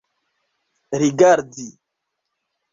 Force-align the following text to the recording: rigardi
rigardi 0.99 1.67